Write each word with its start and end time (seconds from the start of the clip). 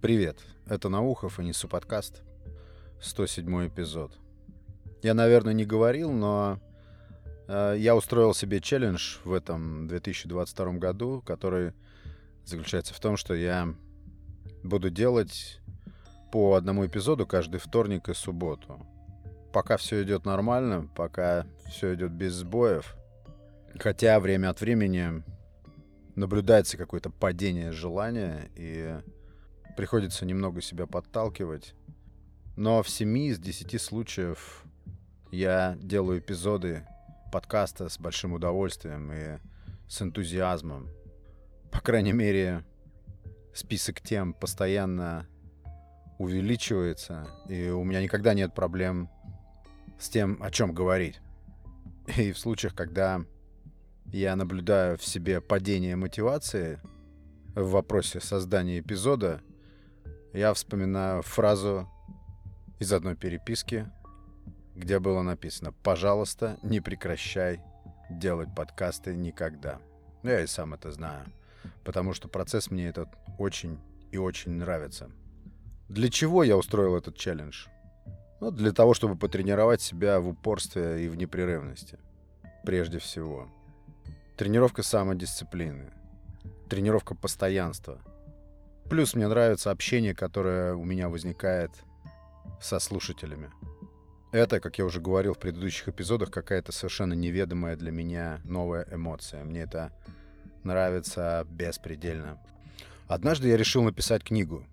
Привет, 0.00 0.38
это 0.66 0.88
Наухов 0.88 1.38
и 1.38 1.44
Несу 1.44 1.68
подкаст, 1.68 2.22
107 3.02 3.68
эпизод. 3.68 4.16
Я, 5.02 5.12
наверное, 5.12 5.52
не 5.52 5.66
говорил, 5.66 6.10
но 6.10 6.58
э, 7.46 7.74
я 7.76 7.94
устроил 7.94 8.32
себе 8.32 8.62
челлендж 8.62 9.18
в 9.24 9.34
этом 9.34 9.88
2022 9.88 10.72
году, 10.78 11.22
который 11.26 11.74
заключается 12.46 12.94
в 12.94 13.00
том, 13.00 13.18
что 13.18 13.34
я 13.34 13.74
буду 14.62 14.88
делать 14.88 15.60
по 16.32 16.54
одному 16.54 16.86
эпизоду 16.86 17.26
каждый 17.26 17.60
вторник 17.60 18.08
и 18.08 18.14
субботу. 18.14 18.80
Пока 19.52 19.76
все 19.76 20.02
идет 20.02 20.24
нормально, 20.24 20.88
пока 20.96 21.44
все 21.68 21.92
идет 21.92 22.12
без 22.12 22.32
сбоев, 22.32 22.96
хотя 23.78 24.18
время 24.18 24.48
от 24.48 24.62
времени 24.62 25.22
наблюдается 26.14 26.78
какое-то 26.78 27.10
падение 27.10 27.70
желания 27.70 28.50
и 28.56 28.98
приходится 29.80 30.26
немного 30.26 30.60
себя 30.60 30.86
подталкивать. 30.86 31.72
Но 32.54 32.82
в 32.82 32.90
7 32.90 33.16
из 33.16 33.38
10 33.38 33.80
случаев 33.80 34.62
я 35.30 35.74
делаю 35.80 36.18
эпизоды 36.18 36.86
подкаста 37.32 37.88
с 37.88 37.98
большим 37.98 38.34
удовольствием 38.34 39.10
и 39.10 39.38
с 39.88 40.02
энтузиазмом. 40.02 40.90
По 41.72 41.80
крайней 41.80 42.12
мере, 42.12 42.62
список 43.54 44.02
тем 44.02 44.34
постоянно 44.34 45.26
увеличивается, 46.18 47.26
и 47.48 47.70
у 47.70 47.82
меня 47.82 48.02
никогда 48.02 48.34
нет 48.34 48.54
проблем 48.54 49.08
с 49.98 50.10
тем, 50.10 50.42
о 50.42 50.50
чем 50.50 50.74
говорить. 50.74 51.20
И 52.18 52.32
в 52.32 52.38
случаях, 52.38 52.74
когда 52.74 53.22
я 54.12 54.36
наблюдаю 54.36 54.98
в 54.98 55.04
себе 55.06 55.40
падение 55.40 55.96
мотивации 55.96 56.78
в 57.54 57.70
вопросе 57.70 58.20
создания 58.20 58.80
эпизода, 58.80 59.40
я 60.32 60.54
вспоминаю 60.54 61.22
фразу 61.22 61.88
из 62.78 62.92
одной 62.92 63.16
переписки, 63.16 63.90
где 64.76 64.98
было 64.98 65.22
написано 65.22 65.72
«Пожалуйста, 65.82 66.58
не 66.62 66.80
прекращай 66.80 67.60
делать 68.10 68.54
подкасты 68.54 69.14
никогда». 69.14 69.80
Я 70.22 70.40
и 70.40 70.46
сам 70.46 70.74
это 70.74 70.92
знаю, 70.92 71.26
потому 71.84 72.14
что 72.14 72.28
процесс 72.28 72.70
мне 72.70 72.86
этот 72.86 73.08
очень 73.38 73.78
и 74.12 74.18
очень 74.18 74.52
нравится. 74.52 75.10
Для 75.88 76.08
чего 76.08 76.44
я 76.44 76.56
устроил 76.56 76.96
этот 76.96 77.16
челлендж? 77.16 77.66
Ну, 78.40 78.50
для 78.50 78.72
того, 78.72 78.94
чтобы 78.94 79.16
потренировать 79.16 79.82
себя 79.82 80.20
в 80.20 80.28
упорстве 80.28 81.04
и 81.04 81.08
в 81.08 81.16
непрерывности. 81.16 81.98
Прежде 82.64 82.98
всего. 82.98 83.48
Тренировка 84.36 84.82
самодисциплины. 84.82 85.92
Тренировка 86.68 87.14
постоянства– 87.14 87.98
Плюс 88.90 89.14
мне 89.14 89.28
нравится 89.28 89.70
общение, 89.70 90.16
которое 90.16 90.74
у 90.74 90.84
меня 90.84 91.08
возникает 91.08 91.70
со 92.60 92.80
слушателями. 92.80 93.52
Это, 94.32 94.58
как 94.58 94.78
я 94.78 94.84
уже 94.84 95.00
говорил 95.00 95.34
в 95.34 95.38
предыдущих 95.38 95.88
эпизодах, 95.88 96.32
какая-то 96.32 96.72
совершенно 96.72 97.12
неведомая 97.12 97.76
для 97.76 97.92
меня 97.92 98.40
новая 98.42 98.84
эмоция. 98.90 99.44
Мне 99.44 99.60
это 99.60 99.92
нравится 100.64 101.46
беспредельно. 101.48 102.42
Однажды 103.06 103.46
я 103.46 103.56
решил 103.56 103.84
написать 103.84 104.24
книгу. 104.24 104.66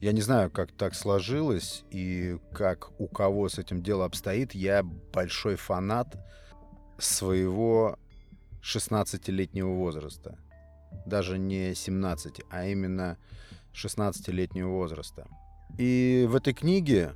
Я 0.00 0.12
не 0.12 0.22
знаю, 0.22 0.50
как 0.50 0.72
так 0.72 0.94
сложилось 0.94 1.84
и 1.90 2.38
как 2.54 2.98
у 2.98 3.06
кого 3.06 3.50
с 3.50 3.58
этим 3.58 3.82
дело 3.82 4.06
обстоит. 4.06 4.54
Я 4.54 4.82
большой 4.82 5.56
фанат 5.56 6.16
своего 6.98 7.98
16-летнего 8.62 9.74
возраста 9.74 10.38
даже 11.06 11.38
не 11.38 11.74
17, 11.74 12.42
а 12.50 12.66
именно 12.66 13.16
16-летнего 13.74 14.68
возраста. 14.68 15.26
И 15.78 16.26
в 16.28 16.34
этой 16.36 16.54
книге, 16.54 17.14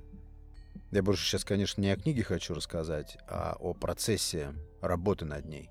я 0.91 1.03
больше 1.03 1.25
сейчас, 1.25 1.45
конечно, 1.45 1.81
не 1.81 1.91
о 1.91 1.97
книге 1.97 2.23
хочу 2.23 2.55
рассказать, 2.55 3.19
а 3.29 3.57
о 3.59 3.75
процессе 3.75 4.55
работы 4.81 5.25
над 5.25 5.47
ней. 5.47 5.71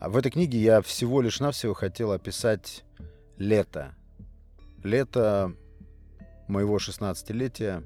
А 0.00 0.08
в 0.08 0.16
этой 0.16 0.30
книге 0.30 0.58
я 0.58 0.82
всего 0.82 1.20
лишь 1.20 1.40
навсего 1.40 1.74
хотел 1.74 2.12
описать 2.12 2.84
лето. 3.36 3.94
Лето 4.82 5.54
моего 6.46 6.76
16-летия, 6.76 7.84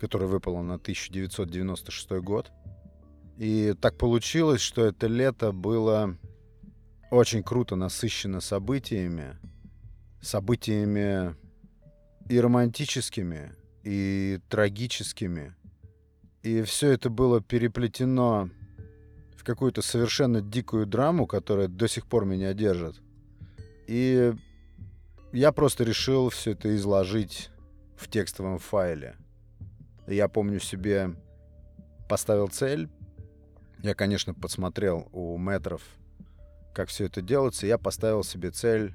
которое 0.00 0.26
выпало 0.26 0.62
на 0.62 0.74
1996 0.74 2.10
год. 2.22 2.50
И 3.36 3.74
так 3.80 3.96
получилось, 3.98 4.60
что 4.60 4.84
это 4.84 5.06
лето 5.06 5.52
было 5.52 6.16
очень 7.10 7.42
круто 7.42 7.76
насыщено 7.76 8.40
событиями, 8.40 9.36
событиями 10.20 11.34
и 12.28 12.40
романтическими, 12.40 13.52
и 13.84 14.40
трагическими. 14.48 15.54
И 16.42 16.62
все 16.62 16.90
это 16.90 17.10
было 17.10 17.40
переплетено 17.40 18.50
в 19.36 19.44
какую-то 19.44 19.82
совершенно 19.82 20.40
дикую 20.40 20.86
драму, 20.86 21.26
которая 21.26 21.68
до 21.68 21.88
сих 21.88 22.06
пор 22.06 22.24
меня 22.24 22.52
держит. 22.52 23.00
И 23.86 24.34
я 25.32 25.52
просто 25.52 25.84
решил 25.84 26.28
все 26.28 26.52
это 26.52 26.74
изложить 26.76 27.50
в 27.96 28.08
текстовом 28.08 28.58
файле. 28.58 29.16
Я 30.06 30.28
помню 30.28 30.60
себе 30.60 31.14
поставил 32.08 32.48
цель. 32.48 32.88
Я, 33.82 33.94
конечно, 33.94 34.34
подсмотрел 34.34 35.08
у 35.12 35.38
метров 35.38 35.82
как 36.78 36.90
все 36.90 37.06
это 37.06 37.22
делается, 37.22 37.66
я 37.66 37.76
поставил 37.76 38.22
себе 38.22 38.52
цель 38.52 38.94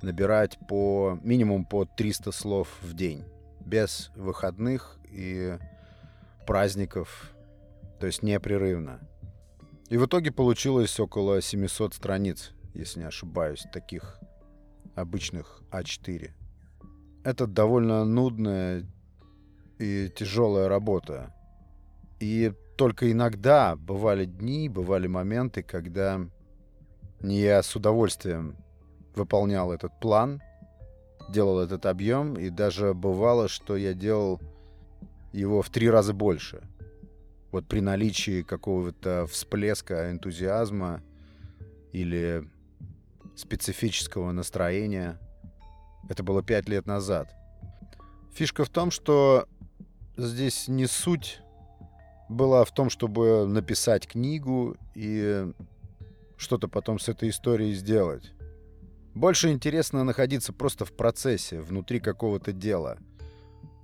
набирать 0.00 0.58
по 0.66 1.18
минимум 1.22 1.66
по 1.66 1.84
300 1.84 2.32
слов 2.32 2.78
в 2.80 2.94
день, 2.94 3.24
без 3.60 4.10
выходных 4.16 4.96
и 5.10 5.58
праздников, 6.46 7.34
то 7.98 8.06
есть 8.06 8.22
непрерывно. 8.22 9.00
И 9.90 9.98
в 9.98 10.06
итоге 10.06 10.32
получилось 10.32 10.98
около 10.98 11.42
700 11.42 11.92
страниц, 11.92 12.52
если 12.72 13.00
не 13.00 13.04
ошибаюсь, 13.04 13.66
таких 13.70 14.18
обычных 14.94 15.60
А4. 15.70 16.30
Это 17.22 17.46
довольно 17.46 18.06
нудная 18.06 18.86
и 19.78 20.10
тяжелая 20.16 20.70
работа. 20.70 21.34
И 22.18 22.54
только 22.78 23.12
иногда 23.12 23.76
бывали 23.76 24.24
дни, 24.24 24.70
бывали 24.70 25.06
моменты, 25.06 25.62
когда 25.62 26.18
я 27.22 27.62
с 27.62 27.74
удовольствием 27.76 28.56
выполнял 29.14 29.72
этот 29.72 29.98
план, 30.00 30.40
делал 31.28 31.60
этот 31.60 31.86
объем, 31.86 32.34
и 32.34 32.50
даже 32.50 32.94
бывало, 32.94 33.48
что 33.48 33.76
я 33.76 33.94
делал 33.94 34.40
его 35.32 35.62
в 35.62 35.70
три 35.70 35.90
раза 35.90 36.12
больше. 36.12 36.62
Вот 37.52 37.66
при 37.66 37.80
наличии 37.80 38.42
какого-то 38.42 39.26
всплеска 39.26 40.10
энтузиазма 40.10 41.02
или 41.92 42.48
специфического 43.36 44.32
настроения. 44.32 45.18
Это 46.08 46.22
было 46.22 46.42
пять 46.42 46.68
лет 46.68 46.86
назад. 46.86 47.34
Фишка 48.32 48.64
в 48.64 48.68
том, 48.68 48.90
что 48.90 49.46
здесь 50.16 50.68
не 50.68 50.86
суть 50.86 51.40
была 52.28 52.64
в 52.64 52.72
том, 52.72 52.90
чтобы 52.90 53.46
написать 53.46 54.06
книгу 54.06 54.76
и 54.94 55.52
что-то 56.40 56.68
потом 56.68 56.98
с 56.98 57.08
этой 57.08 57.28
историей 57.28 57.74
сделать. 57.74 58.32
Больше 59.14 59.50
интересно 59.50 60.04
находиться 60.04 60.52
просто 60.52 60.86
в 60.86 60.92
процессе, 60.92 61.60
внутри 61.60 62.00
какого-то 62.00 62.52
дела. 62.52 62.96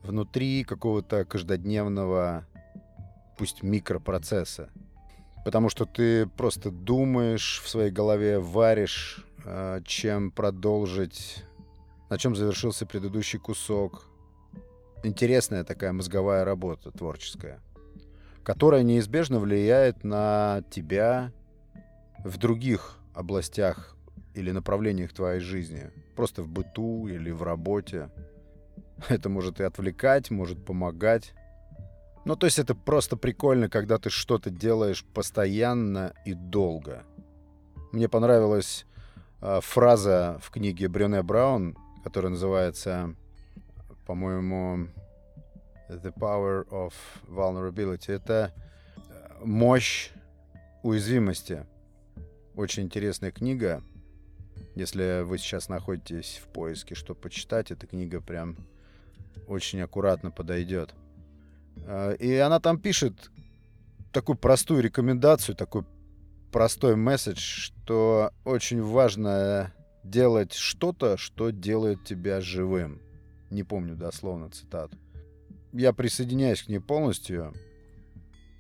Внутри 0.03 0.65
какого-то 0.65 1.25
каждодневного, 1.27 2.47
пусть 3.37 3.63
микропроцесса. 3.63 4.71
Потому 5.45 5.69
что 5.69 5.85
ты 5.85 6.27
просто 6.27 6.71
думаешь 6.71 7.61
в 7.63 7.69
своей 7.69 7.91
голове, 7.91 8.39
варишь, 8.39 9.25
а, 9.45 9.83
чем 9.83 10.31
продолжить, 10.31 11.45
на 12.09 12.17
чем 12.17 12.35
завершился 12.35 12.87
предыдущий 12.87 13.39
кусок. 13.39 14.07
Интересная 15.05 15.63
такая 15.63 15.93
мозговая 15.93 16.45
работа 16.45 16.91
творческая, 16.91 17.61
которая 18.43 18.83
неизбежно 18.83 19.41
влияет 19.41 20.05
на 20.05 20.63
тебя, 20.71 21.33
в 22.27 22.39
других 22.39 22.99
областях 23.15 23.97
или 24.35 24.51
направлениях 24.51 25.13
твоей 25.13 25.41
жизни, 25.41 25.91
просто 26.17 26.43
в 26.43 26.49
быту 26.49 27.07
или 27.07 27.31
в 27.31 27.43
работе. 27.43 28.11
Это 29.09 29.29
может 29.29 29.61
и 29.61 29.65
отвлекать, 29.65 30.31
может 30.31 30.65
помогать. 30.65 31.33
Ну, 32.25 32.35
то 32.35 32.47
есть 32.47 32.59
это 32.59 32.75
просто 32.75 33.17
прикольно, 33.17 33.69
когда 33.69 33.99
ты 33.99 34.11
что-то 34.11 34.51
делаешь 34.51 35.05
постоянно 35.15 36.13
и 36.25 36.35
долго. 36.35 37.05
Мне 37.93 38.09
понравилась 38.09 38.85
э, 39.41 39.61
фраза 39.63 40.39
в 40.43 40.51
книге 40.51 40.89
Брюне 40.89 41.23
Браун, 41.23 41.77
которая 42.03 42.31
называется, 42.31 43.15
по-моему, 44.07 44.89
The 45.89 46.13
Power 46.13 46.67
of 46.69 46.93
Vulnerability. 47.29 48.13
Это 48.13 48.53
мощь 49.45 50.11
уязвимости. 50.83 51.65
Очень 52.57 52.85
интересная 52.85 53.31
книга. 53.31 53.83
Если 54.75 55.21
вы 55.23 55.37
сейчас 55.37 55.69
находитесь 55.69 56.41
в 56.43 56.49
поиске, 56.49 56.95
что 56.95 57.15
почитать, 57.15 57.71
эта 57.71 57.87
книга 57.87 58.23
прям 58.23 58.57
очень 59.47 59.83
аккуратно 59.83 60.31
подойдет. 60.31 60.95
А, 61.87 62.13
и 62.13 62.35
она 62.37 62.59
там 62.59 62.81
пишет 62.81 63.31
такую 64.11 64.39
простую 64.39 64.81
рекомендацию, 64.81 65.55
такой 65.55 65.85
простой 66.51 66.97
месседж, 66.97 67.41
что 67.41 68.33
очень 68.47 68.83
важно 68.83 69.75
делать 70.03 70.55
что-то, 70.55 71.19
что 71.19 71.51
делает 71.51 72.05
тебя 72.05 72.41
живым. 72.41 73.03
Не 73.51 73.65
помню 73.65 73.97
дословно 73.97 74.49
цитату. 74.49 74.97
Я 75.75 75.93
присоединяюсь 75.93 76.63
к 76.63 76.69
ней 76.69 76.79
полностью. 76.79 77.53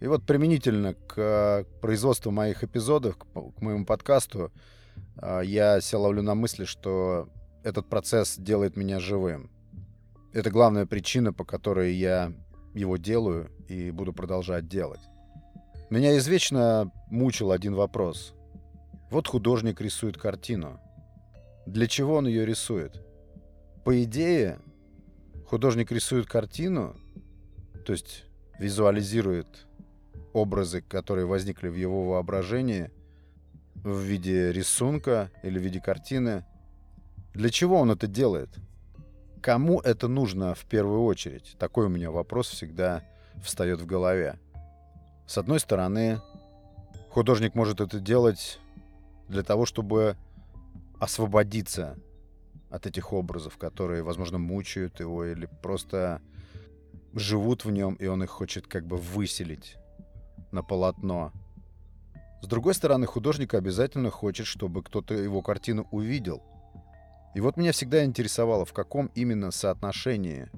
И 0.00 0.06
вот 0.06 0.24
применительно 0.24 0.94
к 0.94 1.64
производству 1.80 2.30
моих 2.30 2.62
эпизодов, 2.62 3.16
к 3.16 3.60
моему 3.60 3.86
подкасту, 3.86 4.52
а, 5.16 5.40
я 5.40 5.80
себя 5.80 6.00
ловлю 6.00 6.22
на 6.22 6.34
мысли, 6.34 6.64
что 6.64 7.28
этот 7.62 7.88
процесс 7.88 8.36
делает 8.36 8.76
меня 8.76 9.00
живым. 9.00 9.50
Это 10.32 10.50
главная 10.50 10.86
причина, 10.86 11.32
по 11.32 11.44
которой 11.44 11.94
я 11.94 12.32
его 12.74 12.98
делаю 12.98 13.50
и 13.68 13.90
буду 13.90 14.12
продолжать 14.12 14.68
делать. 14.68 15.00
Меня 15.88 16.16
извечно 16.18 16.92
мучил 17.10 17.50
один 17.50 17.74
вопрос. 17.74 18.34
Вот 19.10 19.28
художник 19.28 19.80
рисует 19.80 20.18
картину. 20.18 20.78
Для 21.64 21.86
чего 21.86 22.16
он 22.16 22.26
ее 22.26 22.44
рисует? 22.44 23.02
По 23.84 24.02
идее, 24.02 24.58
художник 25.46 25.90
рисует 25.90 26.26
картину, 26.26 26.96
то 27.84 27.92
есть 27.92 28.24
визуализирует 28.58 29.65
образы, 30.36 30.82
которые 30.82 31.24
возникли 31.24 31.68
в 31.68 31.74
его 31.74 32.10
воображении 32.10 32.90
в 33.74 34.00
виде 34.00 34.52
рисунка 34.52 35.30
или 35.42 35.58
в 35.58 35.62
виде 35.62 35.80
картины. 35.80 36.44
Для 37.32 37.48
чего 37.48 37.80
он 37.80 37.90
это 37.90 38.06
делает? 38.06 38.50
Кому 39.40 39.80
это 39.80 40.08
нужно 40.08 40.54
в 40.54 40.66
первую 40.66 41.04
очередь? 41.04 41.56
Такой 41.58 41.86
у 41.86 41.88
меня 41.88 42.10
вопрос 42.10 42.48
всегда 42.48 43.02
встает 43.42 43.80
в 43.80 43.86
голове. 43.86 44.38
С 45.26 45.38
одной 45.38 45.58
стороны, 45.58 46.20
художник 47.10 47.54
может 47.54 47.80
это 47.80 47.98
делать 47.98 48.58
для 49.28 49.42
того, 49.42 49.64
чтобы 49.64 50.16
освободиться 50.98 51.96
от 52.68 52.86
этих 52.86 53.12
образов, 53.12 53.56
которые, 53.56 54.02
возможно, 54.02 54.36
мучают 54.36 55.00
его 55.00 55.24
или 55.24 55.48
просто 55.62 56.20
живут 57.14 57.64
в 57.64 57.70
нем, 57.70 57.94
и 57.94 58.06
он 58.06 58.22
их 58.22 58.30
хочет 58.30 58.66
как 58.66 58.86
бы 58.86 58.98
выселить 58.98 59.76
на 60.56 60.64
полотно. 60.64 61.32
С 62.42 62.48
другой 62.48 62.74
стороны, 62.74 63.06
художник 63.06 63.54
обязательно 63.54 64.10
хочет, 64.10 64.46
чтобы 64.46 64.82
кто-то 64.82 65.14
его 65.14 65.40
картину 65.40 65.86
увидел. 65.92 66.42
И 67.36 67.40
вот 67.40 67.56
меня 67.56 67.70
всегда 67.70 68.04
интересовало, 68.04 68.64
в 68.64 68.72
каком 68.72 69.06
именно 69.14 69.52
соотношении 69.52 70.48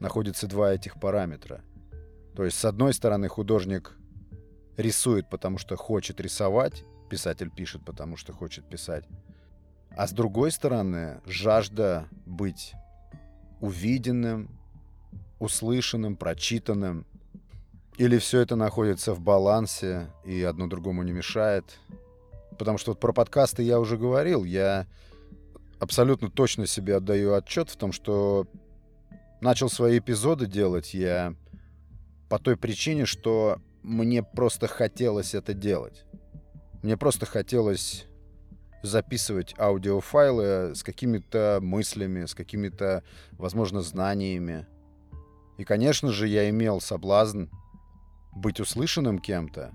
находятся 0.00 0.46
два 0.46 0.74
этих 0.74 1.00
параметра– 1.00 1.62
то 2.34 2.44
есть, 2.44 2.58
с 2.58 2.64
одной 2.64 2.92
стороны, 2.92 3.28
художник 3.28 3.96
рисует, 4.76 5.28
потому 5.30 5.58
что 5.58 5.76
хочет 5.76 6.20
рисовать, 6.20 6.84
писатель 7.08 7.50
пишет, 7.50 7.84
потому 7.84 8.16
что 8.16 8.32
хочет 8.32 8.68
писать. 8.68 9.04
А 9.96 10.08
с 10.08 10.12
другой 10.12 10.50
стороны, 10.50 11.20
жажда 11.26 12.08
быть 12.26 12.74
увиденным, 13.60 14.50
услышанным, 15.38 16.16
прочитанным. 16.16 17.06
Или 17.96 18.18
все 18.18 18.40
это 18.40 18.56
находится 18.56 19.14
в 19.14 19.20
балансе 19.20 20.10
и 20.24 20.42
одно 20.42 20.66
другому 20.66 21.02
не 21.02 21.12
мешает. 21.12 21.78
Потому 22.58 22.78
что 22.78 22.92
вот 22.92 23.00
про 23.00 23.12
подкасты 23.12 23.62
я 23.62 23.78
уже 23.78 23.96
говорил. 23.96 24.44
Я 24.44 24.86
абсолютно 25.78 26.30
точно 26.30 26.66
себе 26.66 26.96
отдаю 26.96 27.34
отчет 27.34 27.70
в 27.70 27.76
том, 27.76 27.92
что 27.92 28.46
начал 29.40 29.68
свои 29.68 29.98
эпизоды 29.98 30.46
делать 30.46 30.94
я 30.94 31.34
по 32.28 32.38
той 32.38 32.56
причине, 32.56 33.04
что 33.04 33.58
мне 33.82 34.22
просто 34.22 34.66
хотелось 34.66 35.34
это 35.34 35.54
делать. 35.54 36.04
Мне 36.82 36.96
просто 36.96 37.26
хотелось 37.26 38.06
записывать 38.82 39.54
аудиофайлы 39.58 40.74
с 40.74 40.82
какими-то 40.82 41.58
мыслями, 41.62 42.26
с 42.26 42.34
какими-то, 42.34 43.02
возможно, 43.32 43.82
знаниями. 43.82 44.66
И, 45.58 45.64
конечно 45.64 46.10
же, 46.12 46.26
я 46.26 46.50
имел 46.50 46.80
соблазн 46.80 47.44
быть 48.34 48.60
услышанным 48.60 49.18
кем-то. 49.18 49.72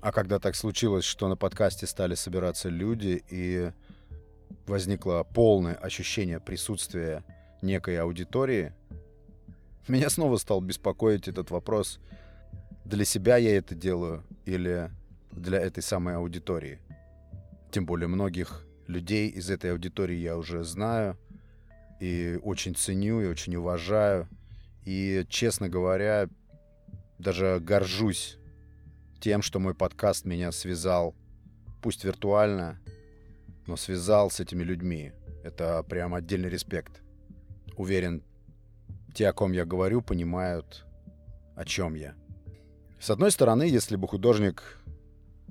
А 0.00 0.12
когда 0.12 0.38
так 0.38 0.56
случилось, 0.56 1.04
что 1.04 1.28
на 1.28 1.36
подкасте 1.36 1.86
стали 1.86 2.14
собираться 2.14 2.68
люди, 2.68 3.22
и 3.30 3.70
возникло 4.66 5.22
полное 5.22 5.74
ощущение 5.74 6.40
присутствия 6.40 7.24
некой 7.62 7.98
аудитории, 7.98 8.72
меня 9.88 10.10
снова 10.10 10.36
стал 10.36 10.60
беспокоить 10.60 11.28
этот 11.28 11.50
вопрос, 11.50 12.00
для 12.84 13.04
себя 13.04 13.36
я 13.36 13.56
это 13.56 13.74
делаю 13.74 14.24
или 14.44 14.90
для 15.30 15.60
этой 15.60 15.82
самой 15.82 16.16
аудитории. 16.16 16.78
Тем 17.70 17.86
более 17.86 18.08
многих 18.08 18.66
людей 18.86 19.28
из 19.28 19.50
этой 19.50 19.72
аудитории 19.72 20.16
я 20.16 20.36
уже 20.36 20.64
знаю 20.64 21.16
и 22.00 22.38
очень 22.42 22.74
ценю 22.74 23.20
и 23.22 23.26
очень 23.26 23.54
уважаю. 23.56 24.28
И, 24.84 25.24
честно 25.28 25.68
говоря, 25.68 26.28
даже 27.22 27.60
горжусь 27.60 28.36
тем, 29.20 29.40
что 29.40 29.60
мой 29.60 29.74
подкаст 29.74 30.24
меня 30.24 30.50
связал, 30.50 31.14
пусть 31.80 32.04
виртуально, 32.04 32.80
но 33.66 33.76
связал 33.76 34.30
с 34.30 34.40
этими 34.40 34.64
людьми. 34.64 35.12
Это 35.44 35.82
прям 35.84 36.14
отдельный 36.14 36.48
респект. 36.48 37.00
Уверен, 37.76 38.22
те, 39.14 39.28
о 39.28 39.32
ком 39.32 39.52
я 39.52 39.64
говорю, 39.64 40.02
понимают, 40.02 40.84
о 41.54 41.64
чем 41.64 41.94
я. 41.94 42.14
С 43.00 43.10
одной 43.10 43.30
стороны, 43.30 43.62
если 43.62 43.96
бы 43.96 44.08
художник 44.08 44.78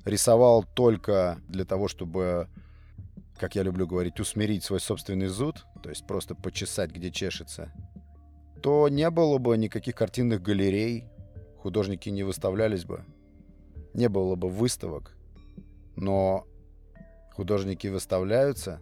рисовал 0.03 0.63
только 0.63 1.39
для 1.47 1.63
того, 1.63 1.88
чтобы, 1.88 2.50
как 3.38 3.56
я 3.56 3.63
люблю 3.63 3.88
говорить, 3.88 4.19
усмирить 4.19 4.63
свой 4.63 4.81
собственный 4.81 5.27
зуд, 5.27 5.65
то 5.81 5.89
есть 5.89 6.06
просто 6.06 6.35
почесать, 6.35 6.91
где 6.91 7.12
чешется, 7.12 7.71
то 8.62 8.89
не 8.89 9.09
было 9.09 9.38
бы 9.38 9.57
никаких 9.57 9.95
картинных 9.95 10.41
галерей, 10.41 11.06
художники 11.62 12.10
не 12.10 12.24
выставлялись 12.24 12.86
бы, 12.86 13.06
не 13.94 14.10
было 14.10 14.36
бы 14.36 14.50
выставок. 14.50 15.16
Но 15.96 16.48
художники 17.34 17.88
выставляются, 17.88 18.81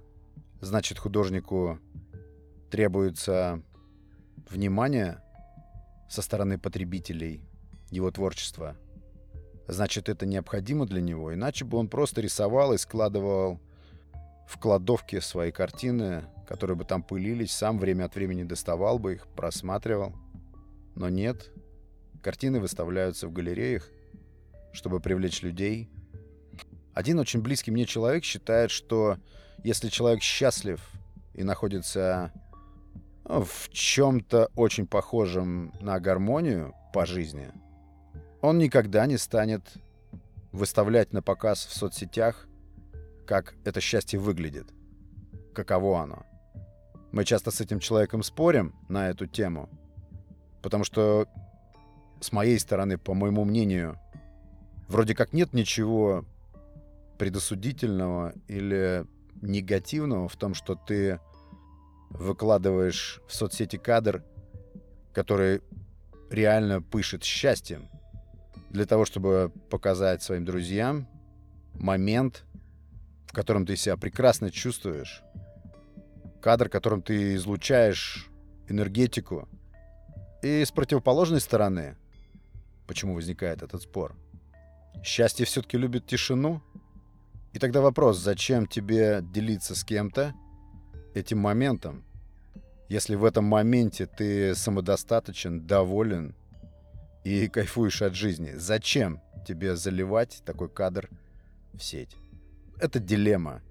значит, 0.62 0.98
художнику 0.98 1.80
требуется 2.72 3.62
внимание 4.50 5.22
со 6.10 6.22
стороны 6.22 6.58
потребителей 6.58 7.44
его 7.92 8.12
творчества, 8.12 8.76
значит, 9.68 10.10
это 10.10 10.26
необходимо 10.26 10.86
для 10.86 11.02
него. 11.02 11.34
Иначе 11.34 11.66
бы 11.66 11.78
он 11.78 11.88
просто 11.88 12.22
рисовал 12.22 12.74
и 12.74 12.78
складывал 12.78 13.60
в 14.48 14.60
кладовке 14.60 15.22
свои 15.22 15.52
картины, 15.52 16.26
которые 16.48 16.76
бы 16.76 16.86
там 16.86 17.04
пылились, 17.04 17.52
сам 17.52 17.78
время 17.78 18.06
от 18.06 18.16
времени 18.16 18.44
доставал 18.44 18.98
бы 18.98 19.14
их, 19.14 19.28
просматривал. 19.28 20.14
Но 20.96 21.10
нет, 21.10 21.52
картины 22.20 22.60
выставляются 22.60 23.28
в 23.28 23.34
галереях, 23.34 23.90
чтобы 24.72 25.00
привлечь 25.00 25.42
людей. 25.42 25.90
Один 26.94 27.20
очень 27.20 27.42
близкий 27.42 27.72
мне 27.72 27.86
человек 27.86 28.24
считает, 28.24 28.72
что 28.72 29.18
если 29.64 29.90
человек 29.90 30.22
счастлив 30.22 30.82
и 31.34 31.44
находится 31.44 32.32
в 33.24 33.70
чем-то 33.70 34.50
очень 34.56 34.88
похожем 34.88 35.74
на 35.82 36.00
гармонию 36.00 36.74
по 36.94 37.06
жизни, 37.06 37.52
он 38.42 38.58
никогда 38.58 39.06
не 39.06 39.18
станет 39.18 39.62
выставлять 40.52 41.14
на 41.14 41.22
показ 41.22 41.66
в 41.66 41.74
соцсетях, 41.76 42.48
как 43.28 43.54
это 43.64 43.82
счастье 43.82 44.20
выглядит, 44.20 44.74
каково 45.54 46.02
оно. 46.02 46.26
Мы 47.12 47.24
часто 47.26 47.52
с 47.52 47.62
этим 47.62 47.80
человеком 47.80 48.24
спорим 48.24 48.74
на 48.88 49.10
эту 49.10 49.28
тему, 49.28 49.70
потому 50.62 50.84
что 50.84 51.28
с 52.22 52.32
моей 52.32 52.60
стороны, 52.60 52.98
по 52.98 53.14
моему 53.14 53.46
мнению, 53.46 53.98
вроде 54.88 55.16
как 55.16 55.34
нет 55.34 55.54
ничего 55.54 56.26
предосудительного 57.18 58.34
или 58.48 59.06
негативного 59.42 60.28
в 60.28 60.36
том, 60.36 60.54
что 60.54 60.76
ты 60.76 61.20
выкладываешь 62.10 63.22
в 63.28 63.36
соцсети 63.36 63.78
кадр, 63.78 64.24
который 65.14 65.62
реально 66.30 66.82
пышет 66.82 67.24
счастьем, 67.24 67.90
для 68.70 68.86
того, 68.86 69.06
чтобы 69.06 69.52
показать 69.70 70.22
своим 70.22 70.46
друзьям 70.46 71.08
момент, 71.74 72.44
в 73.28 73.34
котором 73.34 73.66
ты 73.66 73.76
себя 73.76 73.98
прекрасно 73.98 74.52
чувствуешь, 74.52 75.24
кадр, 76.42 76.70
которым 76.70 77.02
ты 77.02 77.36
излучаешь 77.36 78.30
энергетику. 78.68 79.48
И 80.42 80.64
с 80.64 80.72
противоположной 80.72 81.42
стороны, 81.42 81.98
почему 82.90 83.14
возникает 83.14 83.62
этот 83.62 83.84
спор? 83.84 84.16
Счастье 85.04 85.46
все-таки 85.46 85.78
любит 85.78 86.08
тишину, 86.08 86.62
И 87.54 87.60
тогда 87.60 87.82
вопрос, 87.82 88.18
зачем 88.18 88.66
тебе 88.68 89.22
делиться 89.22 89.76
с 89.76 89.84
кем-то 89.84 90.34
этим 91.14 91.40
моментом, 91.40 92.04
если 92.90 93.16
в 93.16 93.26
этом 93.26 93.46
моменте 93.46 94.06
ты 94.08 94.56
самодостаточен, 94.56 95.66
доволен 95.68 96.36
и 97.24 97.48
кайфуешь 97.48 98.02
от 98.02 98.16
жизни? 98.16 98.54
Зачем 98.56 99.22
тебе 99.48 99.76
заливать 99.76 100.42
такой 100.46 100.70
кадр 100.70 101.10
в 101.74 101.84
сеть? 101.84 102.16
Это 102.80 103.00
дилемма. 103.00 103.62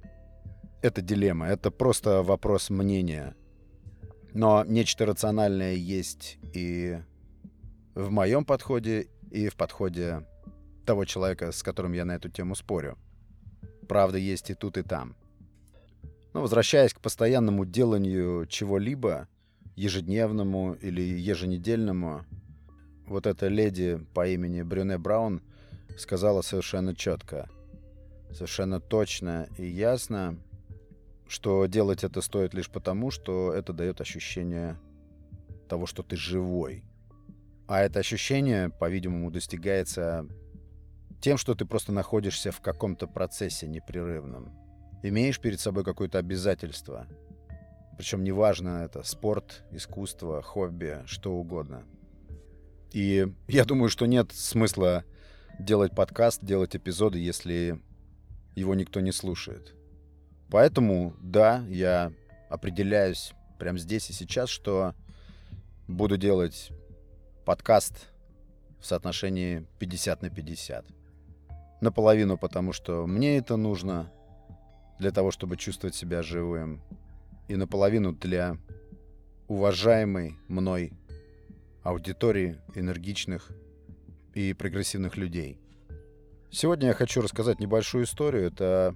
Это 0.83 1.03
дилемма. 1.03 1.47
Это 1.49 1.71
просто 1.73 2.23
вопрос 2.23 2.71
мнения. 2.71 3.35
Но 4.33 4.65
нечто 4.65 5.07
рациональное 5.07 5.75
есть 5.75 6.39
и 6.53 6.99
в 7.99 8.11
моем 8.11 8.45
подходе, 8.45 9.09
и 9.33 9.49
в 9.49 9.57
подходе 9.57 10.25
того 10.87 11.05
человека, 11.05 11.51
с 11.51 11.65
которым 11.65 11.93
я 11.95 12.05
на 12.05 12.13
эту 12.15 12.29
тему 12.29 12.55
спорю. 12.55 12.97
Правда 13.89 14.19
есть 14.19 14.51
и 14.51 14.55
тут, 14.55 14.79
и 14.79 14.83
там. 14.83 15.17
Но 16.33 16.43
возвращаясь 16.43 16.95
к 16.95 17.01
постоянному 17.01 17.65
деланию 17.65 18.47
чего-либо, 18.47 19.27
ежедневному 19.75 20.75
или 20.75 21.01
еженедельному, 21.01 22.25
вот 23.07 23.27
эта 23.27 23.49
леди 23.49 23.99
по 24.15 24.29
имени 24.29 24.63
Брюне 24.63 24.97
Браун 24.97 25.43
сказала 25.99 26.43
совершенно 26.43 26.95
четко, 26.95 27.49
совершенно 28.31 28.79
точно 28.79 29.49
и 29.59 29.67
ясно, 29.67 30.39
что 31.27 31.67
делать 31.67 32.05
это 32.05 32.21
стоит 32.21 32.55
лишь 32.55 32.71
потому, 32.71 33.11
что 33.11 33.53
это 33.53 33.73
дает 33.73 34.01
ощущение 34.01 34.77
того, 35.69 35.87
что 35.87 36.05
ты 36.05 36.15
живой. 36.15 36.85
А 37.69 37.83
это 37.83 38.01
ощущение, 38.01 38.71
по-видимому, 38.71 39.31
достигается 39.31 40.27
тем, 41.21 41.37
что 41.37 41.55
ты 41.55 41.67
просто 41.67 41.93
находишься 41.93 42.51
в 42.51 42.63
каком-то 42.63 43.07
процессе 43.07 43.69
непрерывном. 43.69 44.57
Имеешь 45.03 45.39
перед 45.39 45.61
собой 45.61 45.85
какое-то 45.85 46.19
обязательство. 46.19 47.07
Причем 47.99 48.25
неважно 48.25 48.85
это 48.85 49.03
спорт, 49.03 49.65
искусство, 49.71 50.41
хобби, 50.41 51.03
что 51.05 51.35
угодно. 51.35 51.85
И 52.93 53.27
я 53.49 53.65
думаю, 53.67 53.91
что 53.91 54.07
нет 54.07 54.33
смысла 54.33 55.05
делать 55.59 55.95
подкаст, 55.95 56.43
делать 56.43 56.75
эпизоды, 56.75 57.19
если 57.19 57.79
его 58.55 58.75
никто 58.75 59.01
не 59.01 59.13
слушает. 59.13 59.75
Поэтому, 60.51 61.15
да, 61.21 61.63
я 61.69 62.13
определяюсь 62.49 63.35
прямо 63.59 63.77
здесь 63.77 64.09
и 64.09 64.15
сейчас, 64.15 64.49
что 64.49 64.95
буду 65.87 66.17
делать 66.17 66.71
подкаст 67.49 68.11
в 68.79 68.85
соотношении 68.85 69.67
50 69.79 70.21
на 70.21 70.29
50. 70.29 70.85
Наполовину 71.81 72.37
потому, 72.37 72.75
что 72.75 73.07
мне 73.07 73.39
это 73.39 73.57
нужно 73.57 74.13
для 74.99 75.13
того, 75.13 75.31
чтобы 75.31 75.57
чувствовать 75.57 75.95
себя 75.95 76.23
живым. 76.23 76.83
И 77.49 77.57
наполовину 77.57 78.13
для 78.13 78.59
уважаемой 79.47 80.37
мной 80.47 80.93
аудитории 81.83 82.59
энергичных 82.75 83.51
и 84.35 84.53
прогрессивных 84.53 85.17
людей. 85.17 85.59
Сегодня 86.51 86.89
я 86.89 86.93
хочу 86.93 87.23
рассказать 87.23 87.61
небольшую 87.61 88.05
историю. 88.05 88.49
Это 88.49 88.95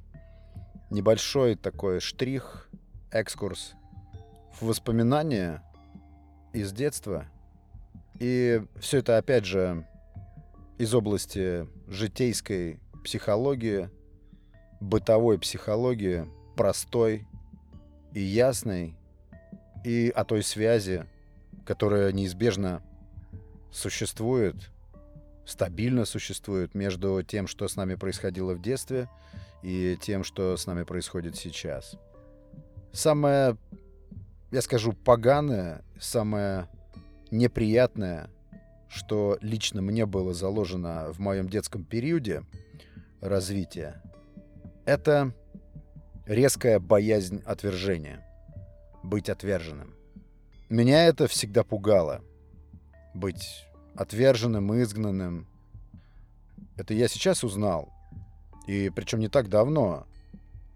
небольшой 0.90 1.54
такой 1.54 2.00
штрих, 2.00 2.68
экскурс 3.11 3.73
в 4.61 4.66
воспоминания 4.66 5.62
из 6.52 6.71
детства. 6.75 7.31
И 8.19 8.62
все 8.78 8.99
это, 8.99 9.19
опять 9.19 9.45
же, 9.45 9.87
из 10.78 10.95
области 10.95 11.66
житейской 11.88 12.81
психологии, 13.04 13.90
бытовой 14.81 15.38
психологии, 15.38 16.26
простой 16.57 17.26
и 18.12 18.21
ясной, 18.21 18.95
и 19.85 20.12
о 20.14 20.25
той 20.25 20.42
связи, 20.42 21.07
которая 21.64 22.12
неизбежно 22.12 22.83
существует, 23.73 24.57
стабильно 25.45 26.04
существует 26.04 26.75
между 26.75 27.23
тем, 27.23 27.47
что 27.47 27.66
с 27.66 27.76
нами 27.76 27.95
происходило 27.95 28.54
в 28.54 28.62
детстве, 28.62 29.09
и 29.62 29.97
тем, 30.00 30.25
что 30.25 30.57
с 30.57 30.66
нами 30.66 30.83
происходит 30.83 31.37
сейчас. 31.37 31.97
Самое, 32.92 33.57
я 34.50 34.61
скажу, 34.61 34.92
поганое, 34.92 35.83
самое 36.00 36.69
неприятное— 37.32 38.30
что 38.92 39.38
лично 39.40 39.80
мне 39.80 40.04
было 40.04 40.34
заложено 40.34 41.12
в 41.12 41.18
моем 41.18 41.48
детском 41.48 41.82
периоде 41.82 42.44
развития, 43.20 44.02
это 44.84 45.32
резкая 46.26 46.78
боязнь 46.78 47.42
отвержения, 47.46 48.22
быть 49.02 49.30
отверженным. 49.30 49.94
Меня 50.68 51.06
это 51.06 51.26
всегда 51.26 51.64
пугало. 51.64 52.22
Быть 53.14 53.66
отверженным, 53.94 54.74
изгнанным. 54.82 55.46
Это 56.76 56.94
я 56.94 57.08
сейчас 57.08 57.44
узнал. 57.44 57.92
И 58.66 58.90
причем 58.94 59.20
не 59.20 59.28
так 59.28 59.48
давно, 59.48 60.06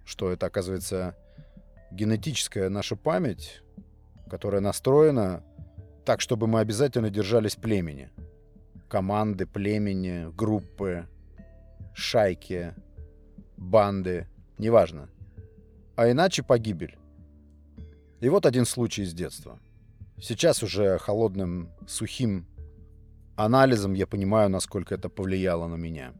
что 0.04 0.30
это, 0.30 0.46
оказывается, 0.46 1.16
генетическая 1.90 2.68
наша 2.68 2.96
память, 2.96 3.62
которая 4.28 4.60
настроена 4.60 5.42
так, 6.06 6.22
чтобы 6.22 6.46
мы 6.46 6.60
обязательно 6.60 7.10
держались 7.10 7.56
племени. 7.56 8.08
Команды, 8.88 9.44
племени, 9.44 10.32
группы, 10.34 11.06
шайки, 11.92 12.72
банды, 13.56 14.26
неважно. 14.56 15.10
А 15.96 16.10
иначе 16.10 16.42
погибель. 16.42 16.96
И 18.20 18.28
вот 18.28 18.46
один 18.46 18.64
случай 18.64 19.02
из 19.02 19.12
детства. 19.12 19.58
Сейчас 20.18 20.62
уже 20.62 20.98
холодным, 20.98 21.70
сухим 21.86 22.46
анализом 23.34 23.92
я 23.92 24.06
понимаю, 24.06 24.48
насколько 24.48 24.94
это 24.94 25.08
повлияло 25.08 25.66
на 25.66 25.74
меня. 25.74 26.14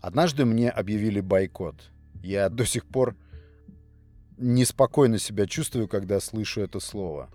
Однажды 0.00 0.44
мне 0.44 0.70
объявили 0.70 1.20
бойкот. 1.20 1.90
Я 2.22 2.48
до 2.48 2.64
сих 2.64 2.86
пор 2.86 3.16
неспокойно 4.36 5.18
себя 5.18 5.46
чувствую, 5.46 5.88
когда 5.88 6.20
слышу 6.20 6.60
это 6.60 6.78
слово. 6.78 7.30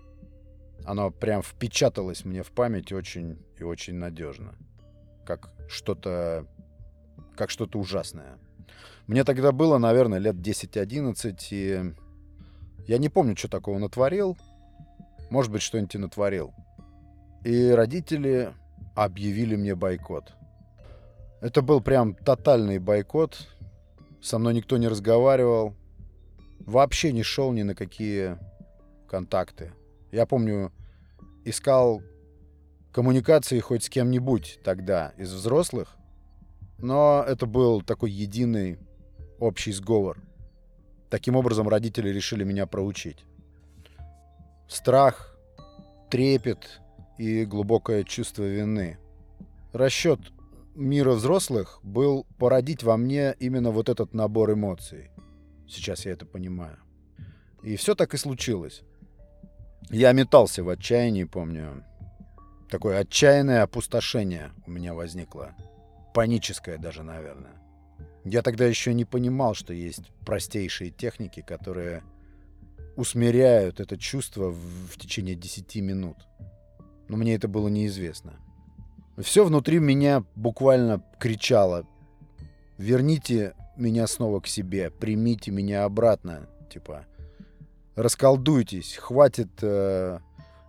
Оно 0.84 1.10
прям 1.10 1.42
впечаталось 1.42 2.24
мне 2.24 2.42
в 2.42 2.50
память 2.50 2.92
очень 2.92 3.38
и 3.58 3.62
очень 3.62 3.94
надежно. 3.94 4.54
Как 5.24 5.50
что-то... 5.68 6.46
Как 7.36 7.50
что-то 7.50 7.78
ужасное. 7.78 8.38
Мне 9.06 9.24
тогда 9.24 9.52
было, 9.52 9.78
наверное, 9.78 10.18
лет 10.18 10.36
10-11, 10.36 11.36
и 11.50 11.94
я 12.86 12.98
не 12.98 13.08
помню, 13.08 13.36
что 13.36 13.48
такого 13.48 13.78
натворил. 13.78 14.36
Может 15.30 15.50
быть, 15.50 15.62
что-нибудь 15.62 15.94
и 15.94 15.98
натворил. 15.98 16.54
И 17.44 17.70
родители 17.70 18.52
объявили 18.94 19.56
мне 19.56 19.74
бойкот. 19.74 20.32
Это 21.40 21.60
был 21.60 21.80
прям 21.80 22.14
тотальный 22.14 22.78
бойкот. 22.78 23.48
Со 24.22 24.38
мной 24.38 24.54
никто 24.54 24.76
не 24.76 24.88
разговаривал. 24.88 25.74
Вообще 26.60 27.12
не 27.12 27.22
шел 27.22 27.52
ни 27.52 27.62
на 27.62 27.74
какие 27.74 28.38
контакты. 29.08 29.72
Я 30.14 30.26
помню, 30.26 30.70
искал 31.44 32.00
коммуникации 32.92 33.58
хоть 33.58 33.82
с 33.82 33.88
кем-нибудь 33.88 34.60
тогда 34.62 35.12
из 35.16 35.32
взрослых, 35.32 35.96
но 36.78 37.24
это 37.26 37.46
был 37.46 37.82
такой 37.82 38.12
единый 38.12 38.78
общий 39.40 39.72
сговор. 39.72 40.22
Таким 41.10 41.34
образом, 41.34 41.68
родители 41.68 42.10
решили 42.10 42.44
меня 42.44 42.66
проучить. 42.66 43.24
Страх, 44.68 45.36
трепет 46.12 46.80
и 47.18 47.44
глубокое 47.44 48.04
чувство 48.04 48.44
вины. 48.44 48.98
Расчет 49.72 50.20
мира 50.76 51.14
взрослых 51.14 51.80
был 51.82 52.24
породить 52.38 52.84
во 52.84 52.96
мне 52.96 53.34
именно 53.40 53.72
вот 53.72 53.88
этот 53.88 54.14
набор 54.14 54.52
эмоций. 54.52 55.10
Сейчас 55.68 56.06
я 56.06 56.12
это 56.12 56.24
понимаю. 56.24 56.78
И 57.64 57.74
все 57.74 57.96
так 57.96 58.14
и 58.14 58.16
случилось. 58.16 58.84
Я 59.90 60.12
метался 60.12 60.64
в 60.64 60.68
отчаянии, 60.68 61.24
помню. 61.24 61.84
Такое 62.70 62.98
отчаянное 62.98 63.62
опустошение 63.62 64.52
у 64.66 64.70
меня 64.70 64.94
возникло. 64.94 65.54
Паническое 66.12 66.78
даже, 66.78 67.02
наверное. 67.02 67.52
Я 68.24 68.42
тогда 68.42 68.64
еще 68.64 68.94
не 68.94 69.04
понимал, 69.04 69.54
что 69.54 69.72
есть 69.72 70.10
простейшие 70.24 70.90
техники, 70.90 71.44
которые 71.46 72.02
усмиряют 72.96 73.80
это 73.80 73.98
чувство 73.98 74.50
в, 74.50 74.56
в 74.56 74.98
течение 74.98 75.34
10 75.34 75.76
минут. 75.76 76.16
Но 77.08 77.16
мне 77.16 77.34
это 77.34 77.48
было 77.48 77.68
неизвестно. 77.68 78.34
Все 79.18 79.44
внутри 79.44 79.78
меня 79.78 80.24
буквально 80.34 81.04
кричало 81.20 81.86
«Верните 82.78 83.54
меня 83.76 84.06
снова 84.06 84.40
к 84.40 84.46
себе, 84.46 84.90
примите 84.90 85.50
меня 85.50 85.84
обратно». 85.84 86.48
Типа 86.70 87.06
расколдуйтесь, 87.96 88.96
хватит 88.96 89.50
э, 89.62 90.18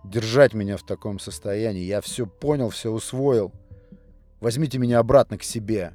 держать 0.04 0.54
меня 0.54 0.76
в 0.76 0.84
таком 0.84 1.18
состоянии. 1.18 1.82
Я 1.82 2.00
все 2.00 2.26
понял, 2.26 2.70
все 2.70 2.90
усвоил. 2.90 3.52
Возьмите 4.40 4.78
меня 4.78 4.98
обратно 4.98 5.38
к 5.38 5.42
себе. 5.42 5.94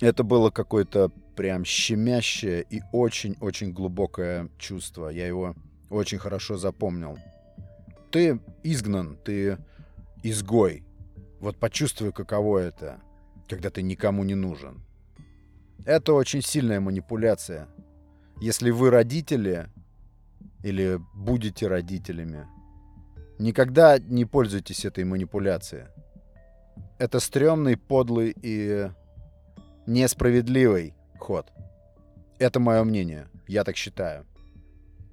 Это 0.00 0.22
было 0.24 0.50
какое-то 0.50 1.10
прям 1.36 1.64
щемящее 1.64 2.64
и 2.68 2.82
очень-очень 2.92 3.72
глубокое 3.72 4.48
чувство. 4.58 5.08
Я 5.08 5.26
его 5.26 5.54
очень 5.90 6.18
хорошо 6.18 6.56
запомнил. 6.56 7.18
Ты 8.10 8.40
изгнан, 8.62 9.16
ты 9.24 9.58
изгой. 10.22 10.84
Вот 11.40 11.58
почувствуй, 11.58 12.12
каково 12.12 12.58
это, 12.58 13.00
когда 13.48 13.70
ты 13.70 13.82
никому 13.82 14.24
не 14.24 14.34
нужен. 14.34 14.82
Это 15.84 16.12
очень 16.12 16.42
сильная 16.42 16.80
манипуляция. 16.80 17.68
Если 18.40 18.70
вы 18.70 18.90
родители 18.90 19.68
или 20.62 21.00
будете 21.14 21.66
родителями, 21.66 22.46
никогда 23.38 23.98
не 23.98 24.24
пользуйтесь 24.24 24.84
этой 24.84 25.04
манипуляцией. 25.04 25.86
Это 26.98 27.20
стрёмный, 27.20 27.76
подлый 27.76 28.34
и 28.42 28.90
несправедливый 29.86 30.94
ход. 31.18 31.52
Это 32.38 32.60
мое 32.60 32.84
мнение. 32.84 33.28
Я 33.46 33.64
так 33.64 33.76
считаю. 33.76 34.26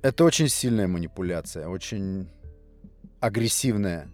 Это 0.01 0.23
очень 0.23 0.47
сильная 0.47 0.87
манипуляция, 0.87 1.67
очень 1.67 2.29
агрессивная 3.19 4.07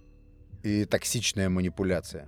и 0.63 0.85
токсичная 0.85 1.49
манипуляция. 1.49 2.27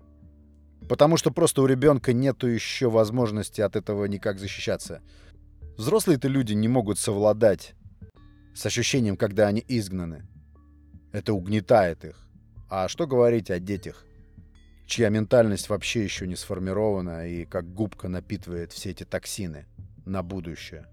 Потому 0.88 1.18
что 1.18 1.32
просто 1.32 1.62
у 1.62 1.66
ребенка 1.66 2.14
нету 2.14 2.48
еще 2.48 2.90
возможности 2.90 3.62
от 3.62 3.76
этого 3.76 4.06
никак 4.06 4.40
защищаться. 4.40 5.02
Взрослые-то 5.78 6.28
люди 6.28 6.54
не 6.54 6.68
могут 6.68 7.00
совладать 7.00 7.74
с 8.58 8.66
ощущением, 8.66 9.18
когда 9.18 9.48
они 9.48 9.64
изгнаны. 9.68 10.26
Это 11.12 11.34
угнетает 11.34 12.04
их. 12.04 12.28
А 12.70 12.88
что 12.88 13.06
говорить 13.06 13.52
о 13.52 13.60
детях, 13.60 14.04
чья 14.88 15.10
ментальность 15.10 15.70
вообще 15.70 16.04
еще 16.04 16.26
не 16.26 16.36
сформирована 16.36 17.28
и 17.28 17.46
как 17.46 17.72
губка 17.72 18.08
напитывает 18.08 18.72
все 18.72 18.90
эти 18.90 19.04
токсины 19.04 19.68
на 20.06 20.24
будущее. 20.24 20.88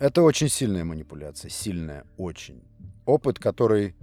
Это 0.00 0.22
очень 0.22 0.48
сильная 0.48 0.82
манипуляция, 0.82 1.50
сильная, 1.50 2.04
очень. 2.16 2.64
Опыт, 3.06 3.38
который 3.38 3.94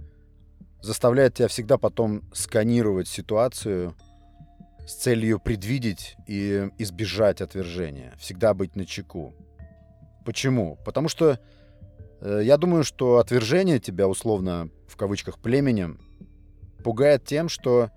заставляет 0.80 1.34
тебя 1.34 1.48
всегда 1.48 1.76
потом 1.76 2.22
сканировать 2.32 3.08
ситуацию 3.08 3.94
с 4.86 4.94
целью 4.94 5.38
предвидеть 5.38 6.16
и 6.26 6.70
избежать 6.78 7.42
отвержения, 7.42 8.14
всегда 8.18 8.54
быть 8.54 8.74
на 8.74 8.86
чеку. 8.86 9.34
Почему? 10.24 10.78
Потому 10.82 11.08
что 11.08 11.38
я 12.22 12.56
думаю, 12.56 12.84
что 12.84 13.18
отвержение 13.18 13.78
тебя, 13.78 14.08
условно, 14.08 14.70
в 14.86 14.96
кавычках, 14.96 15.38
племенем, 15.38 16.00
пугает 16.82 17.24
тем, 17.24 17.48
что 17.48 17.90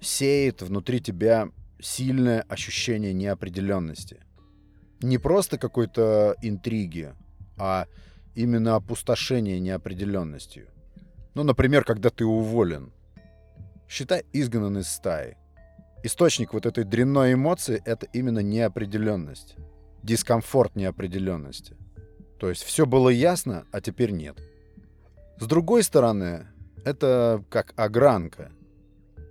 сеет 0.00 0.62
внутри 0.62 1.00
тебя 1.00 1.50
сильное 1.80 2.42
ощущение 2.48 3.12
неопределенности. 3.12 4.20
Не 5.00 5.18
просто 5.18 5.58
какой-то 5.58 6.34
интриги, 6.42 7.14
а 7.56 7.86
именно 8.34 8.76
опустошение 8.76 9.60
неопределенностью. 9.60 10.68
Ну, 11.34 11.44
например, 11.44 11.84
когда 11.84 12.10
ты 12.10 12.24
уволен. 12.24 12.92
Считай, 13.88 14.24
изгнан 14.32 14.78
из 14.78 14.88
стаи. 14.88 15.36
Источник 16.02 16.52
вот 16.52 16.66
этой 16.66 16.84
дрянной 16.84 17.34
эмоции— 17.34 17.82
это 17.84 18.06
именно 18.12 18.40
неопределенность. 18.40 19.56
Дискомфорт 20.02 20.76
неопределенности. 20.76 21.76
То 22.38 22.48
есть 22.48 22.62
все 22.62 22.86
было 22.86 23.08
ясно, 23.08 23.66
а 23.72 23.80
теперь 23.80 24.10
нет. 24.10 24.38
С 25.38 25.46
другой 25.46 25.82
стороны, 25.82 26.46
это 26.84 27.42
как 27.50 27.72
огранка. 27.76 28.52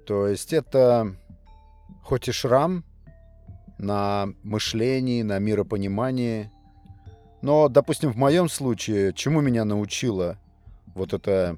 То 0.06 0.28
есть 0.28 0.54
это 0.54 1.16
хоть 2.04 2.28
и 2.28 2.32
шрам 2.32 2.84
на 3.78 4.30
мышлении, 4.44 5.22
на 5.22 5.40
миропонимании, 5.40 6.52
но, 7.42 7.70
допустим, 7.70 8.12
в 8.12 8.18
моем 8.18 8.50
случае, 8.50 9.14
чему 9.14 9.42
меня 9.42 9.64
научила 9.64 10.38
вот 10.96 11.14
это 11.14 11.58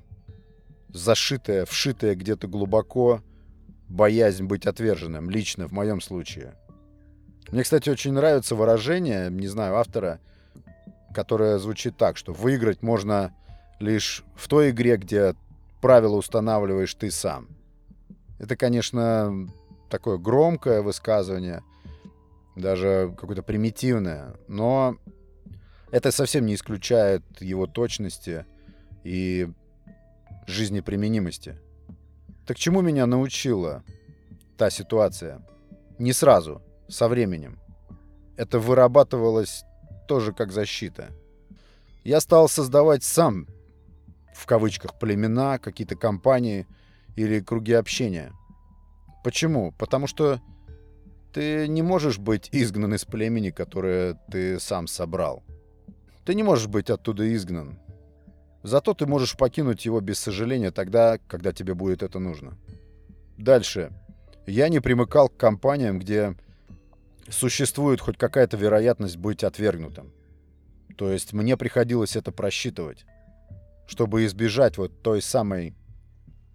зашитая, 0.89 1.65
вшитая 1.65 2.15
где-то 2.15 2.47
глубоко 2.47 3.21
боязнь 3.87 4.45
быть 4.45 4.65
отверженным, 4.65 5.29
лично 5.29 5.67
в 5.67 5.71
моем 5.71 6.01
случае. 6.01 6.55
Мне, 7.51 7.63
кстати, 7.63 7.89
очень 7.89 8.13
нравится 8.13 8.55
выражение, 8.55 9.29
не 9.31 9.47
знаю, 9.47 9.77
автора, 9.77 10.19
которое 11.13 11.57
звучит 11.57 11.97
так, 11.97 12.17
что 12.17 12.33
выиграть 12.33 12.81
можно 12.81 13.33
лишь 13.79 14.23
в 14.35 14.47
той 14.47 14.71
игре, 14.71 14.97
где 14.97 15.35
правила 15.81 16.15
устанавливаешь 16.15 16.93
ты 16.93 17.11
сам. 17.11 17.47
Это, 18.37 18.55
конечно, 18.55 19.47
такое 19.89 20.17
громкое 20.17 20.81
высказывание, 20.81 21.63
даже 22.55 23.13
какое-то 23.17 23.43
примитивное, 23.43 24.35
но 24.47 24.97
это 25.91 26.11
совсем 26.11 26.45
не 26.45 26.55
исключает 26.55 27.23
его 27.39 27.65
точности 27.67 28.45
и 29.03 29.49
жизнеприменимости. 30.45 31.57
Так 32.45 32.57
чему 32.57 32.81
меня 32.81 33.05
научила 33.05 33.83
та 34.57 34.69
ситуация? 34.69 35.41
Не 35.97 36.13
сразу, 36.13 36.61
со 36.87 37.07
временем. 37.07 37.59
Это 38.37 38.59
вырабатывалось 38.59 39.63
тоже 40.09 40.33
как 40.33 40.51
защита. 40.51 41.11
Я 42.03 42.19
стал 42.19 42.49
создавать 42.49 43.03
сам, 43.03 43.45
в 44.33 44.47
кавычках, 44.47 44.97
племена, 44.97 45.59
какие-то 45.59 45.95
компании 45.95 46.65
или 47.15 47.39
круги 47.41 47.73
общения. 47.73 48.33
Почему? 49.23 49.71
Потому 49.77 50.07
что 50.07 50.41
ты 51.31 51.67
не 51.67 51.83
можешь 51.83 52.17
быть 52.17 52.49
изгнан 52.51 52.95
из 52.95 53.05
племени, 53.05 53.51
которое 53.51 54.15
ты 54.31 54.59
сам 54.59 54.87
собрал. 54.87 55.43
Ты 56.25 56.33
не 56.33 56.41
можешь 56.41 56.67
быть 56.67 56.89
оттуда 56.89 57.31
изгнан. 57.35 57.77
Зато 58.63 58.95
ты 58.95 59.05
можешь 59.05 59.37
покинуть 59.37 59.85
его 59.85 60.01
без 60.01 60.17
сожаления 60.17 60.71
тогда, 60.71 61.19
когда 61.27 61.53
тебе 61.53 61.75
будет 61.75 62.01
это 62.01 62.17
нужно. 62.17 62.57
Дальше. 63.37 63.91
Я 64.47 64.69
не 64.69 64.79
примыкал 64.79 65.29
к 65.29 65.37
компаниям, 65.37 65.99
где 65.99 66.35
существует 67.31 68.01
хоть 68.01 68.17
какая-то 68.17 68.57
вероятность 68.57 69.17
быть 69.17 69.43
отвергнутым. 69.43 70.13
То 70.97 71.11
есть 71.11 71.33
мне 71.33 71.55
приходилось 71.57 72.15
это 72.15 72.31
просчитывать, 72.31 73.05
чтобы 73.87 74.25
избежать 74.25 74.77
вот 74.77 75.01
той 75.01 75.21
самой 75.21 75.75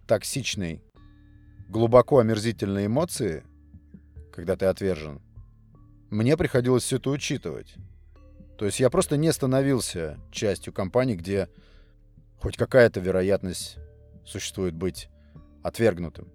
токсичной, 0.06 0.82
глубоко 1.68 2.18
омерзительной 2.18 2.86
эмоции, 2.86 3.44
когда 4.32 4.56
ты 4.56 4.66
отвержен. 4.66 5.22
Мне 6.10 6.36
приходилось 6.36 6.84
все 6.84 6.96
это 6.96 7.10
учитывать. 7.10 7.74
То 8.58 8.66
есть 8.66 8.80
я 8.80 8.90
просто 8.90 9.16
не 9.16 9.32
становился 9.32 10.18
частью 10.30 10.72
компании, 10.72 11.16
где 11.16 11.48
хоть 12.38 12.56
какая-то 12.56 13.00
вероятность 13.00 13.78
существует 14.26 14.74
быть 14.74 15.08
отвергнутым. 15.62 16.28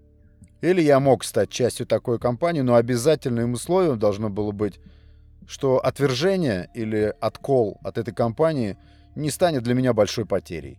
Или 0.61 0.81
я 0.81 0.99
мог 0.99 1.23
стать 1.23 1.49
частью 1.49 1.85
такой 1.85 2.19
компании, 2.19 2.61
но 2.61 2.75
обязательным 2.75 3.53
условием 3.53 3.97
должно 3.97 4.29
было 4.29 4.51
быть, 4.51 4.79
что 5.47 5.83
отвержение 5.83 6.69
или 6.73 7.13
откол 7.21 7.79
от 7.83 7.97
этой 7.97 8.13
компании 8.13 8.77
не 9.15 9.31
станет 9.31 9.63
для 9.63 9.73
меня 9.73 9.93
большой 9.93 10.25
потерей. 10.25 10.77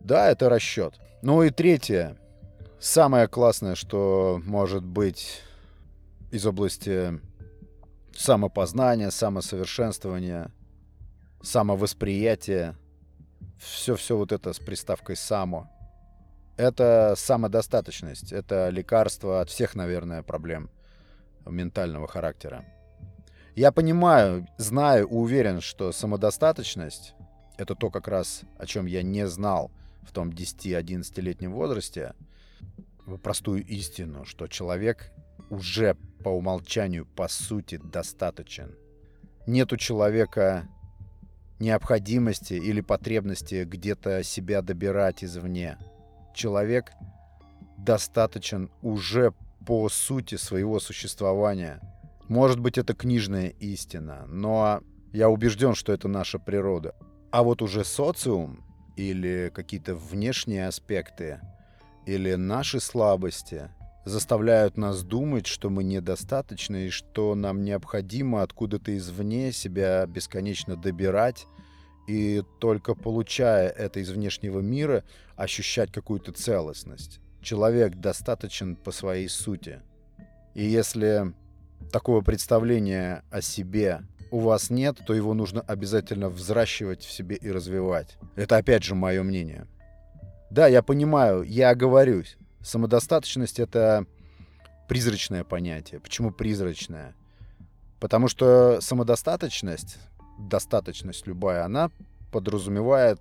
Да, 0.00 0.28
это 0.30 0.48
расчет. 0.48 0.98
Ну 1.22 1.42
и 1.42 1.50
третье, 1.50 2.16
самое 2.80 3.28
классное, 3.28 3.74
что 3.74 4.40
может 4.44 4.84
быть 4.84 5.42
из 6.30 6.44
области 6.44 7.20
самопознания, 8.16 9.10
самосовершенствования, 9.10 10.52
самовосприятия– 11.42 12.76
все-все 13.58 14.16
вот 14.16 14.32
это 14.32 14.52
с 14.52 14.58
приставкой 14.58 15.16
«само». 15.16 15.68
Это 16.58 17.14
самодостаточность, 17.16 18.32
это 18.32 18.68
лекарство 18.68 19.40
от 19.40 19.48
всех, 19.48 19.76
наверное, 19.76 20.24
проблем 20.24 20.70
ментального 21.46 22.08
характера. 22.08 22.64
Я 23.54 23.70
понимаю, 23.70 24.44
знаю, 24.58 25.06
уверен, 25.06 25.60
что 25.60 25.92
самодостаточность— 25.92 27.14
это 27.58 27.76
то 27.76 27.90
как 27.90 28.08
раз, 28.08 28.42
о 28.58 28.66
чем 28.66 28.86
я 28.86 29.04
не 29.04 29.28
знал 29.28 29.70
в 30.02 30.10
том 30.10 30.30
10-11-летнем 30.30 31.52
возрасте, 31.52 32.14
простую 33.22 33.64
истину, 33.64 34.24
что 34.24 34.48
человек 34.48 35.12
уже 35.50 35.94
по 36.24 36.30
умолчанию, 36.30 37.06
по 37.06 37.28
сути, 37.28 37.80
достаточен. 37.82 38.74
Нет 39.46 39.72
у 39.72 39.76
человека 39.76 40.66
необходимости 41.60 42.54
или 42.54 42.80
потребности 42.80 43.62
где-то 43.62 44.24
себя 44.24 44.60
добирать 44.60 45.22
извне. 45.22 45.78
Человек 46.38 46.92
достаточен 47.78 48.70
уже 48.80 49.32
по 49.66 49.88
сути 49.88 50.36
своего 50.36 50.78
существования. 50.78 51.80
Может 52.28 52.60
быть, 52.60 52.78
это 52.78 52.94
книжная 52.94 53.48
истина, 53.48 54.24
но 54.28 54.80
я 55.12 55.30
убежден, 55.30 55.74
что 55.74 55.92
это 55.92 56.06
наша 56.06 56.38
природа. 56.38 56.94
А 57.32 57.42
вот 57.42 57.60
уже 57.60 57.84
социум 57.84 58.64
или 58.94 59.50
какие-то 59.52 59.96
внешние 59.96 60.68
аспекты 60.68 61.40
или 62.06 62.36
наши 62.36 62.78
слабости 62.78 63.68
заставляют 64.04 64.76
нас 64.76 65.02
думать, 65.02 65.48
что 65.48 65.70
мы 65.70 65.82
недостаточны 65.82 66.86
и 66.86 66.90
что 66.90 67.34
нам 67.34 67.64
необходимо 67.64 68.42
откуда-то 68.42 68.96
извне 68.96 69.50
себя 69.50 70.06
бесконечно 70.06 70.76
добирать 70.76 71.48
и 72.08 72.42
только 72.58 72.94
получая 72.94 73.68
это 73.68 74.00
из 74.00 74.08
внешнего 74.08 74.60
мира 74.60 75.04
ощущать 75.36 75.92
какую-то 75.92 76.32
целостность. 76.32 77.20
Человек 77.42 77.96
достаточен 77.96 78.76
по 78.76 78.92
своей 78.92 79.28
сути. 79.28 79.82
И 80.54 80.64
если 80.64 81.34
такого 81.92 82.22
представления 82.22 83.22
о 83.30 83.42
себе 83.42 84.00
у 84.30 84.40
вас 84.40 84.70
нет, 84.70 84.98
то 85.06 85.12
его 85.12 85.34
нужно 85.34 85.60
обязательно 85.60 86.30
взращивать 86.30 87.02
в 87.04 87.12
себе 87.12 87.36
и 87.36 87.50
развивать. 87.50 88.16
Это 88.36 88.56
опять 88.56 88.84
же 88.84 88.94
мое 88.94 89.22
мнение. 89.22 89.66
Да, 90.50 90.66
я 90.66 90.82
понимаю, 90.82 91.42
я 91.42 91.70
оговорюсь. 91.70 92.38
Самодостаточность— 92.62 93.58
это 93.60 94.06
призрачное 94.88 95.44
понятие. 95.44 96.00
Почему 96.00 96.30
призрачное? 96.30 97.14
Потому 98.00 98.28
что 98.28 98.80
самодостаточность, 98.80 99.98
достаточность 100.38 101.26
любая, 101.26 101.64
она 101.64 101.90
подразумевает 102.30 103.18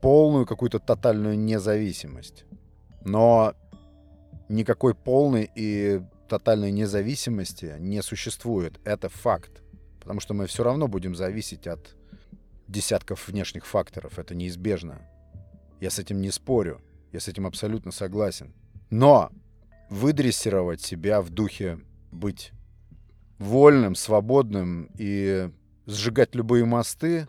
полную 0.00 0.46
какую-то 0.46 0.78
тотальную 0.78 1.38
независимость. 1.38 2.44
Но 3.04 3.54
никакой 4.48 4.94
полной 4.94 5.50
и 5.54 6.02
тотальной 6.28 6.70
независимости 6.70 7.76
не 7.78 8.02
существует. 8.02 8.78
Это 8.84 9.08
факт. 9.08 9.62
Потому 9.98 10.20
что 10.20 10.34
мы 10.34 10.46
все 10.46 10.62
равно 10.62 10.88
будем 10.88 11.14
зависеть 11.14 11.66
от 11.66 11.96
десятков 12.68 13.28
внешних 13.28 13.66
факторов. 13.66 14.18
Это 14.18 14.34
неизбежно. 14.34 15.00
Я 15.80 15.90
с 15.90 15.98
этим 15.98 16.20
не 16.20 16.30
спорю. 16.30 16.80
Я 17.12 17.20
с 17.20 17.28
этим 17.28 17.46
абсолютно 17.46 17.90
согласен. 17.90 18.54
Но 18.90 19.30
выдрессировать 19.88 20.80
себя 20.80 21.20
в 21.20 21.30
духе 21.30 21.80
быть 22.12 22.52
вольным, 23.38 23.94
свободным 23.94 24.90
и 24.96 25.50
сжигать 25.86 26.34
любые 26.34 26.64
мосты, 26.64 27.26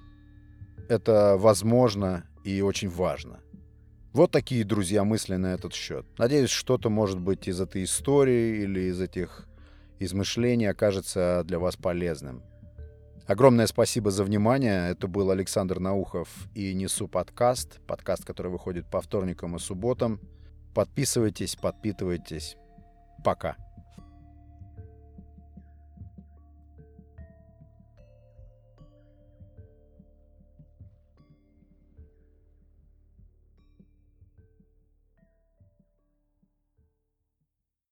это 0.89 1.35
возможно 1.37 2.25
и 2.43 2.61
очень 2.61 2.89
важно. 2.89 3.39
Вот 4.13 4.31
такие, 4.31 4.65
друзья, 4.65 5.03
мысли 5.03 5.35
на 5.35 5.53
этот 5.53 5.73
счет. 5.73 6.05
Надеюсь, 6.17 6.49
что-то, 6.49 6.89
может 6.89 7.19
быть, 7.19 7.47
из 7.47 7.61
этой 7.61 7.83
истории 7.83 8.61
или 8.63 8.81
из 8.81 8.99
этих 8.99 9.47
измышлений 9.99 10.65
окажется 10.65 11.43
для 11.45 11.59
вас 11.59 11.77
полезным. 11.77 12.43
Огромное 13.25 13.67
спасибо 13.67 14.11
за 14.11 14.25
внимание. 14.25 14.89
Это 14.89 15.07
был 15.07 15.31
Александр 15.31 15.79
Наухов 15.79 16.27
и 16.53 16.73
Несу 16.73 17.07
подкаст. 17.07 17.79
Подкаст, 17.87 18.25
который 18.25 18.51
выходит 18.51 18.89
по 18.89 18.99
вторникам 18.99 19.55
и 19.55 19.59
субботам. 19.59 20.19
Подписывайтесь, 20.73 21.55
подпитывайтесь. 21.55 22.57
Пока. 23.23 23.55